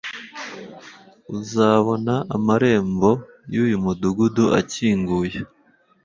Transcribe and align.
uzabona 1.37 2.13
amarembo 2.35 3.11
yuyu 3.53 3.77
mudugudu 3.83 4.43
akinguye 4.59 5.37